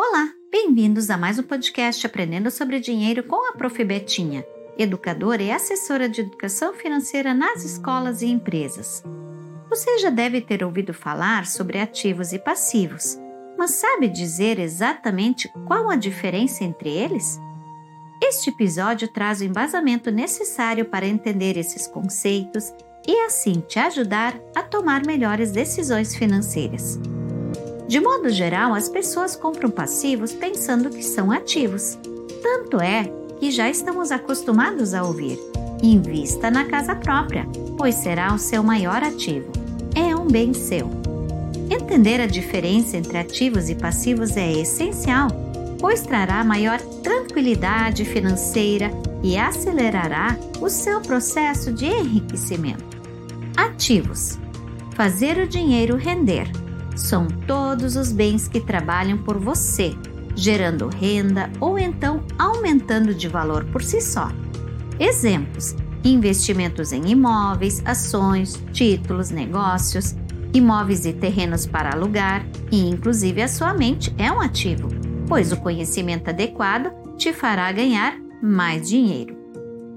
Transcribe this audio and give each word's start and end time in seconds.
Olá, 0.00 0.32
bem-vindos 0.48 1.10
a 1.10 1.18
mais 1.18 1.40
um 1.40 1.42
podcast 1.42 2.06
Aprendendo 2.06 2.52
sobre 2.52 2.78
Dinheiro 2.78 3.24
com 3.24 3.50
a 3.50 3.52
Prof. 3.54 3.82
Betinha, 3.82 4.46
educadora 4.78 5.42
e 5.42 5.50
assessora 5.50 6.08
de 6.08 6.20
educação 6.20 6.72
financeira 6.72 7.34
nas 7.34 7.64
escolas 7.64 8.22
e 8.22 8.26
empresas. 8.26 9.02
Você 9.68 9.98
já 9.98 10.08
deve 10.08 10.40
ter 10.40 10.62
ouvido 10.62 10.94
falar 10.94 11.46
sobre 11.46 11.80
ativos 11.80 12.32
e 12.32 12.38
passivos, 12.38 13.18
mas 13.58 13.72
sabe 13.72 14.06
dizer 14.06 14.60
exatamente 14.60 15.50
qual 15.66 15.90
a 15.90 15.96
diferença 15.96 16.62
entre 16.62 16.90
eles? 16.90 17.40
Este 18.22 18.50
episódio 18.50 19.08
traz 19.08 19.40
o 19.40 19.44
embasamento 19.44 20.12
necessário 20.12 20.84
para 20.84 21.08
entender 21.08 21.56
esses 21.56 21.88
conceitos 21.88 22.72
e 23.04 23.24
assim 23.26 23.64
te 23.66 23.80
ajudar 23.80 24.38
a 24.54 24.62
tomar 24.62 25.04
melhores 25.04 25.50
decisões 25.50 26.14
financeiras. 26.14 27.00
De 27.88 27.98
modo 28.00 28.28
geral, 28.28 28.74
as 28.74 28.86
pessoas 28.86 29.34
compram 29.34 29.70
passivos 29.70 30.34
pensando 30.34 30.90
que 30.90 31.02
são 31.02 31.32
ativos. 31.32 31.98
Tanto 32.42 32.78
é 32.82 33.10
que 33.40 33.50
já 33.50 33.70
estamos 33.70 34.12
acostumados 34.12 34.92
a 34.92 35.02
ouvir: 35.02 35.38
invista 35.82 36.50
na 36.50 36.66
casa 36.66 36.94
própria, 36.94 37.46
pois 37.78 37.94
será 37.94 38.34
o 38.34 38.38
seu 38.38 38.62
maior 38.62 39.02
ativo. 39.02 39.50
É 39.94 40.14
um 40.14 40.26
bem 40.26 40.52
seu. 40.52 40.90
Entender 41.70 42.20
a 42.20 42.26
diferença 42.26 42.98
entre 42.98 43.16
ativos 43.16 43.70
e 43.70 43.74
passivos 43.74 44.36
é 44.36 44.52
essencial, 44.52 45.28
pois 45.80 46.02
trará 46.02 46.44
maior 46.44 46.78
tranquilidade 47.02 48.04
financeira 48.04 48.90
e 49.22 49.38
acelerará 49.38 50.36
o 50.60 50.68
seu 50.68 51.00
processo 51.00 51.72
de 51.72 51.86
enriquecimento. 51.86 52.98
Ativos: 53.56 54.38
fazer 54.94 55.38
o 55.38 55.48
dinheiro 55.48 55.96
render 55.96 56.67
são 56.98 57.26
todos 57.46 57.96
os 57.96 58.12
bens 58.12 58.48
que 58.48 58.60
trabalham 58.60 59.18
por 59.18 59.38
você, 59.38 59.94
gerando 60.34 60.88
renda 60.88 61.50
ou 61.60 61.78
então 61.78 62.22
aumentando 62.38 63.14
de 63.14 63.28
valor 63.28 63.64
por 63.66 63.82
si 63.82 64.00
só. 64.00 64.28
Exemplos: 64.98 65.74
investimentos 66.04 66.92
em 66.92 67.10
imóveis, 67.10 67.82
ações, 67.84 68.62
títulos, 68.72 69.30
negócios, 69.30 70.14
imóveis 70.52 71.06
e 71.06 71.12
terrenos 71.12 71.66
para 71.66 71.92
alugar, 71.92 72.44
e 72.70 72.88
inclusive 72.88 73.42
a 73.42 73.48
sua 73.48 73.72
mente 73.72 74.14
é 74.18 74.30
um 74.30 74.40
ativo, 74.40 74.88
pois 75.26 75.52
o 75.52 75.56
conhecimento 75.56 76.30
adequado 76.30 76.90
te 77.16 77.32
fará 77.32 77.70
ganhar 77.72 78.18
mais 78.42 78.88
dinheiro. 78.88 79.36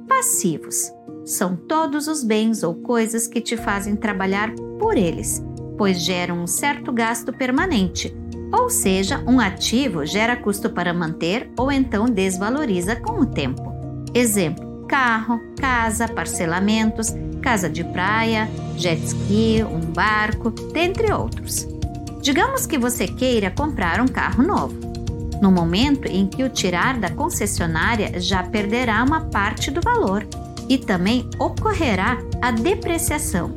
Passivos 0.08 0.92
são 1.26 1.56
todos 1.56 2.08
os 2.08 2.24
bens 2.24 2.64
ou 2.64 2.76
coisas 2.76 3.28
que 3.28 3.40
te 3.40 3.56
fazem 3.56 3.96
trabalhar 3.96 4.52
por 4.80 4.98
eles 4.98 5.44
pois 5.82 6.00
geram 6.00 6.44
um 6.44 6.46
certo 6.46 6.92
gasto 6.92 7.34
permanente, 7.34 8.16
ou 8.54 8.70
seja, 8.70 9.24
um 9.26 9.40
ativo 9.40 10.06
gera 10.06 10.36
custo 10.36 10.70
para 10.70 10.94
manter 10.94 11.50
ou 11.58 11.72
então 11.72 12.06
desvaloriza 12.06 12.96
com 12.96 13.14
o 13.14 13.26
tempo. 13.26 13.74
Exemplo: 14.14 14.86
carro, 14.88 15.42
casa, 15.60 16.08
parcelamentos, 16.08 17.16
casa 17.42 17.68
de 17.68 17.84
praia, 17.84 18.48
jet 18.78 19.04
ski, 19.04 19.64
um 19.64 19.80
barco, 19.80 20.52
dentre 20.52 21.12
outros. 21.12 21.68
Digamos 22.22 22.68
que 22.68 22.78
você 22.78 23.08
queira 23.08 23.50
comprar 23.50 24.00
um 24.00 24.08
carro 24.08 24.44
novo. 24.44 24.76
No 25.42 25.52
momento 25.52 26.06
em 26.06 26.28
que 26.28 26.44
o 26.44 26.50
tirar 26.50 27.00
da 27.00 27.10
concessionária, 27.10 28.20
já 28.20 28.44
perderá 28.44 29.04
uma 29.04 29.22
parte 29.22 29.72
do 29.72 29.82
valor 29.82 30.28
e 30.70 30.78
também 30.78 31.28
ocorrerá 31.40 32.20
a 32.40 32.52
depreciação, 32.52 33.52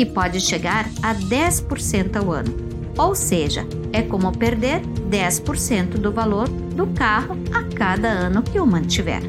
que 0.00 0.06
pode 0.06 0.40
chegar 0.40 0.88
a 1.02 1.14
10% 1.14 2.16
ao 2.16 2.32
ano. 2.32 2.54
Ou 2.96 3.14
seja, 3.14 3.66
é 3.92 4.00
como 4.00 4.32
perder 4.32 4.80
10% 5.10 5.98
do 5.98 6.10
valor 6.10 6.48
do 6.48 6.86
carro 6.86 7.36
a 7.52 7.62
cada 7.74 8.08
ano 8.08 8.42
que 8.42 8.58
o 8.58 8.66
mantiver. 8.66 9.20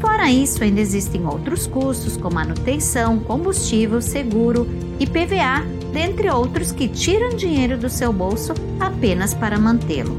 Fora 0.00 0.28
isso, 0.28 0.64
ainda 0.64 0.80
existem 0.80 1.24
outros 1.24 1.64
custos 1.68 2.16
como 2.16 2.34
manutenção, 2.34 3.20
combustível, 3.20 4.02
seguro, 4.02 4.66
IPVA, 4.98 5.64
dentre 5.92 6.28
outros 6.28 6.72
que 6.72 6.88
tiram 6.88 7.36
dinheiro 7.36 7.78
do 7.78 7.88
seu 7.88 8.12
bolso 8.12 8.52
apenas 8.80 9.32
para 9.32 9.60
mantê-lo. 9.60 10.16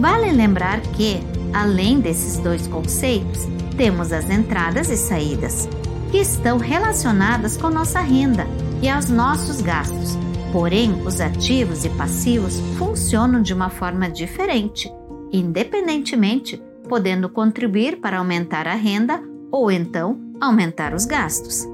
Vale 0.00 0.32
lembrar 0.32 0.80
que, 0.80 1.20
além 1.54 2.00
desses 2.00 2.38
dois 2.40 2.66
conceitos, 2.66 3.46
temos 3.76 4.12
as 4.12 4.28
entradas 4.28 4.90
e 4.90 4.96
saídas, 4.96 5.68
que 6.10 6.18
estão 6.18 6.58
relacionadas 6.58 7.56
com 7.56 7.70
nossa 7.70 8.00
renda 8.00 8.44
e 8.82 8.88
aos 8.88 9.08
nossos 9.08 9.60
gastos. 9.60 10.16
Porém, 10.52 10.92
os 11.04 11.20
ativos 11.20 11.84
e 11.84 11.90
passivos 11.90 12.58
funcionam 12.78 13.42
de 13.42 13.52
uma 13.52 13.68
forma 13.68 14.08
diferente, 14.08 14.90
independentemente, 15.32 16.62
podendo 16.88 17.28
contribuir 17.28 18.00
para 18.00 18.18
aumentar 18.18 18.66
a 18.66 18.74
renda 18.74 19.22
ou 19.50 19.70
então 19.70 20.18
aumentar 20.40 20.94
os 20.94 21.04
gastos. 21.04 21.66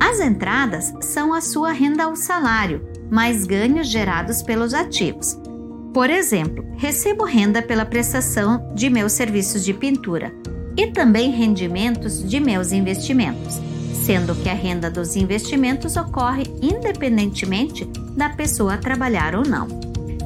As 0.00 0.20
entradas 0.20 0.94
são 1.00 1.34
a 1.34 1.40
sua 1.40 1.72
renda 1.72 2.04
ao 2.04 2.16
salário, 2.16 2.86
mais 3.10 3.44
ganhos 3.44 3.88
gerados 3.88 4.42
pelos 4.42 4.72
ativos. 4.72 5.38
Por 5.92 6.08
exemplo, 6.08 6.64
recebo 6.76 7.24
renda 7.24 7.60
pela 7.60 7.84
prestação 7.84 8.72
de 8.74 8.88
meus 8.88 9.12
serviços 9.12 9.64
de 9.64 9.74
pintura 9.74 10.32
e 10.76 10.86
também 10.86 11.30
rendimentos 11.30 12.22
de 12.26 12.38
meus 12.38 12.72
investimentos 12.72 13.60
sendo 14.04 14.34
que 14.34 14.48
a 14.48 14.54
renda 14.54 14.90
dos 14.90 15.16
investimentos 15.16 15.96
ocorre 15.96 16.44
independentemente 16.62 17.84
da 18.16 18.28
pessoa 18.28 18.78
trabalhar 18.78 19.34
ou 19.34 19.42
não. 19.42 19.68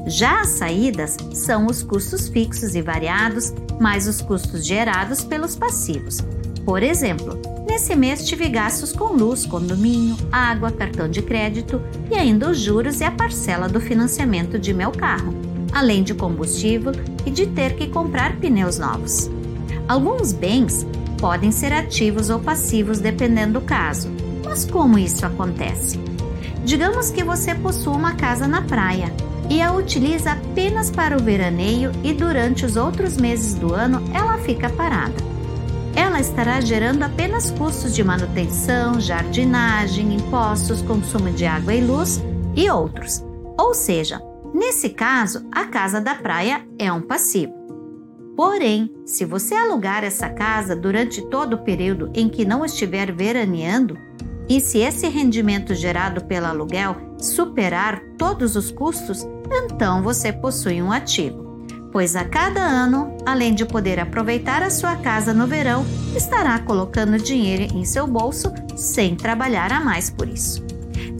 Já 0.06 0.40
as 0.40 0.48
saídas 0.48 1.16
são 1.32 1.66
os 1.66 1.82
custos 1.82 2.28
fixos 2.28 2.74
e 2.74 2.82
variados, 2.82 3.52
mais 3.80 4.08
os 4.08 4.20
custos 4.20 4.64
gerados 4.66 5.22
pelos 5.24 5.56
passivos. 5.56 6.18
Por 6.64 6.82
exemplo, 6.82 7.40
nesse 7.68 7.94
mês 7.94 8.26
tive 8.26 8.48
gastos 8.48 8.92
com 8.92 9.12
luz, 9.12 9.46
condomínio, 9.46 10.16
água, 10.30 10.70
cartão 10.70 11.08
de 11.08 11.22
crédito 11.22 11.80
e 12.10 12.14
ainda 12.14 12.50
os 12.50 12.58
juros 12.58 13.00
e 13.00 13.04
a 13.04 13.10
parcela 13.10 13.68
do 13.68 13.80
financiamento 13.80 14.58
de 14.58 14.74
meu 14.74 14.90
carro, 14.90 15.34
além 15.72 16.02
de 16.02 16.14
combustível 16.14 16.92
e 17.24 17.30
de 17.30 17.46
ter 17.46 17.74
que 17.74 17.88
comprar 17.88 18.36
pneus 18.36 18.78
novos. 18.78 19.30
Alguns 19.88 20.32
bens 20.32 20.86
podem 21.22 21.52
ser 21.52 21.72
ativos 21.72 22.30
ou 22.30 22.40
passivos 22.40 22.98
dependendo 22.98 23.60
do 23.60 23.60
caso. 23.60 24.10
Mas 24.44 24.64
como 24.64 24.98
isso 24.98 25.24
acontece? 25.24 26.00
Digamos 26.64 27.12
que 27.12 27.22
você 27.22 27.54
possua 27.54 27.94
uma 27.94 28.16
casa 28.16 28.48
na 28.48 28.62
praia 28.62 29.12
e 29.48 29.62
a 29.62 29.72
utiliza 29.72 30.32
apenas 30.32 30.90
para 30.90 31.16
o 31.16 31.22
veraneio 31.22 31.92
e 32.02 32.12
durante 32.12 32.66
os 32.66 32.76
outros 32.76 33.16
meses 33.16 33.54
do 33.54 33.72
ano 33.72 34.02
ela 34.12 34.36
fica 34.38 34.68
parada. 34.68 35.14
Ela 35.94 36.18
estará 36.18 36.60
gerando 36.60 37.04
apenas 37.04 37.52
custos 37.52 37.94
de 37.94 38.02
manutenção, 38.02 39.00
jardinagem, 39.00 40.14
impostos, 40.14 40.82
consumo 40.82 41.30
de 41.30 41.46
água 41.46 41.72
e 41.72 41.84
luz 41.84 42.20
e 42.56 42.68
outros. 42.68 43.22
Ou 43.56 43.74
seja, 43.74 44.20
nesse 44.52 44.88
caso, 44.88 45.46
a 45.52 45.66
casa 45.66 46.00
da 46.00 46.16
praia 46.16 46.66
é 46.80 46.92
um 46.92 47.00
passivo. 47.00 47.62
Porém, 48.36 48.90
se 49.04 49.24
você 49.24 49.54
alugar 49.54 50.04
essa 50.04 50.28
casa 50.28 50.74
durante 50.74 51.20
todo 51.22 51.54
o 51.54 51.62
período 51.62 52.10
em 52.14 52.28
que 52.28 52.44
não 52.44 52.64
estiver 52.64 53.12
veraneando, 53.12 53.98
e 54.48 54.60
se 54.60 54.78
esse 54.78 55.08
rendimento 55.08 55.74
gerado 55.74 56.24
pelo 56.24 56.46
aluguel 56.46 56.96
superar 57.18 58.00
todos 58.18 58.56
os 58.56 58.70
custos, 58.70 59.26
então 59.50 60.02
você 60.02 60.32
possui 60.32 60.82
um 60.82 60.90
ativo, 60.90 61.66
pois 61.92 62.16
a 62.16 62.24
cada 62.24 62.60
ano, 62.60 63.16
além 63.24 63.54
de 63.54 63.66
poder 63.66 64.00
aproveitar 64.00 64.62
a 64.62 64.70
sua 64.70 64.96
casa 64.96 65.34
no 65.34 65.46
verão, 65.46 65.84
estará 66.16 66.58
colocando 66.58 67.22
dinheiro 67.22 67.74
em 67.76 67.84
seu 67.84 68.06
bolso 68.06 68.52
sem 68.76 69.14
trabalhar 69.14 69.72
a 69.72 69.80
mais 69.80 70.08
por 70.08 70.28
isso. 70.28 70.64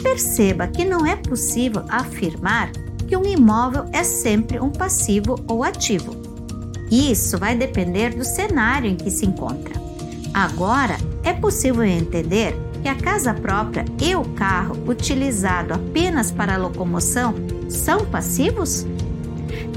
Perceba 0.03 0.67
que 0.67 0.84
não 0.84 1.06
é 1.06 1.15
possível 1.15 1.84
afirmar 1.89 2.73
que 3.06 3.17
um 3.17 3.25
imóvel 3.25 3.84
é 3.93 4.03
sempre 4.03 4.59
um 4.59 4.71
passivo 4.71 5.37
ou 5.47 5.62
ativo 5.62 6.21
isso 6.93 7.39
vai 7.39 7.56
depender 7.56 8.15
do 8.15 8.23
cenário 8.23 8.91
em 8.91 8.97
que 8.97 9.11
se 9.11 9.25
encontra. 9.25 9.81
Agora, 10.35 10.99
é 11.25 11.33
possível 11.33 11.83
entender 11.83 12.55
que 12.83 12.89
a 12.89 12.94
casa 12.94 13.33
própria 13.33 13.87
e 13.99 14.15
o 14.15 14.25
carro 14.25 14.77
utilizado 14.87 15.73
apenas 15.73 16.31
para 16.31 16.59
locomoção 16.59 17.35
são 17.67 18.05
passivos? 18.05 18.87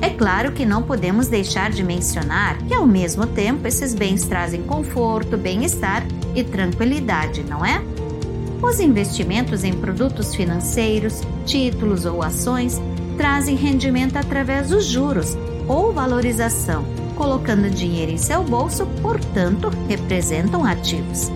É 0.02 0.10
claro 0.10 0.52
que 0.52 0.66
não 0.66 0.84
podemos 0.84 1.28
deixar 1.28 1.72
de 1.72 1.84
mencionar 1.84 2.58
que, 2.64 2.74
ao 2.74 2.86
mesmo 2.86 3.26
tempo, 3.26 3.66
esses 3.66 3.96
bens 3.96 4.26
trazem 4.26 4.64
conforto, 4.64 5.38
bem-estar 5.38 6.06
e 6.36 6.44
tranquilidade, 6.44 7.44
não 7.44 7.66
é? 7.66 7.82
Os 8.62 8.82
investimentos 8.82 9.64
em 9.64 9.72
produtos 9.72 10.36
financeiros, 10.36 11.22
títulos 11.46 12.06
ou 12.06 12.22
ações 12.22 12.82
trazem 13.16 13.56
rendimento 13.56 14.18
através 14.18 14.70
dos 14.70 14.86
juros 14.86 15.38
ou 15.66 15.94
valorização 15.94 17.05
colocando 17.16 17.70
dinheiro 17.70 18.12
em 18.12 18.18
seu 18.18 18.44
bolso, 18.44 18.86
portanto, 19.02 19.70
representam 19.88 20.64
ativos. 20.64 21.32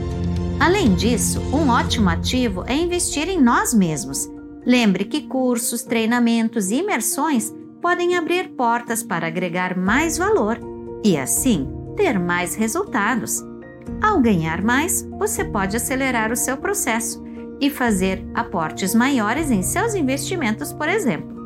Além 0.59 0.93
disso, 0.93 1.39
um 1.53 1.69
ótimo 1.69 2.09
ativo 2.09 2.63
é 2.67 2.75
investir 2.75 3.29
em 3.29 3.41
nós 3.41 3.73
mesmos. 3.73 4.29
Lembre 4.65 5.05
que 5.05 5.21
cursos, 5.21 5.83
treinamentos 5.83 6.69
e 6.69 6.75
imersões 6.75 7.53
podem 7.81 8.15
abrir 8.15 8.49
portas 8.49 9.01
para 9.01 9.27
agregar 9.27 9.77
mais 9.77 10.17
valor 10.17 10.59
e, 11.03 11.17
assim, 11.17 11.67
ter 11.95 12.19
mais 12.19 12.55
resultados. 12.55 13.41
Ao 14.01 14.19
ganhar 14.19 14.61
mais, 14.61 15.07
você 15.17 15.45
pode 15.45 15.77
acelerar 15.77 16.31
o 16.31 16.35
seu 16.35 16.57
processo 16.57 17.23
e 17.61 17.69
fazer 17.69 18.25
aportes 18.33 18.93
maiores 18.93 19.49
em 19.49 19.61
seus 19.61 19.95
investimentos, 19.95 20.71
por 20.73 20.89
exemplo. 20.89 21.38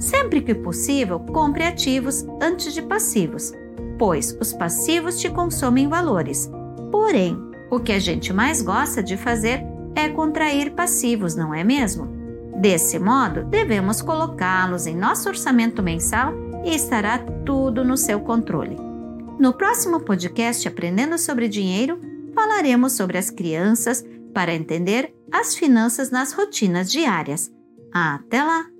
Sempre 0.00 0.40
que 0.40 0.54
possível, 0.54 1.20
compre 1.20 1.62
ativos 1.62 2.24
antes 2.40 2.72
de 2.72 2.80
passivos, 2.80 3.52
pois 3.98 4.36
os 4.40 4.52
passivos 4.54 5.20
te 5.20 5.28
consomem 5.28 5.88
valores. 5.88 6.50
Porém, 6.90 7.38
o 7.70 7.78
que 7.78 7.92
a 7.92 7.98
gente 7.98 8.32
mais 8.32 8.62
gosta 8.62 9.02
de 9.02 9.16
fazer 9.18 9.62
é 9.94 10.08
contrair 10.08 10.72
passivos, 10.72 11.36
não 11.36 11.54
é 11.54 11.62
mesmo? 11.62 12.08
Desse 12.56 12.98
modo, 12.98 13.44
devemos 13.44 14.00
colocá-los 14.00 14.86
em 14.86 14.96
nosso 14.96 15.28
orçamento 15.28 15.82
mensal 15.82 16.32
e 16.64 16.74
estará 16.74 17.18
tudo 17.44 17.84
no 17.84 17.96
seu 17.96 18.20
controle. 18.20 18.76
No 19.38 19.52
próximo 19.52 20.00
podcast 20.00 20.66
Aprendendo 20.66 21.18
sobre 21.18 21.48
Dinheiro, 21.48 22.00
falaremos 22.34 22.92
sobre 22.92 23.18
as 23.18 23.30
crianças 23.30 24.04
para 24.32 24.54
entender 24.54 25.14
as 25.30 25.54
finanças 25.54 26.10
nas 26.10 26.32
rotinas 26.32 26.90
diárias. 26.90 27.50
Até 27.92 28.42
lá! 28.42 28.79